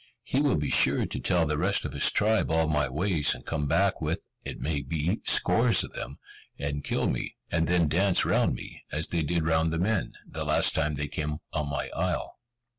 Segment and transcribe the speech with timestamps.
[0.23, 3.45] He will be sure to tell the rest of his tribe all my ways, and
[3.45, 6.17] come back with, it may be, scores of them,
[6.57, 10.43] and kill me, and then dance round me, as they did round the men, the
[10.43, 12.39] last time they came on my isle.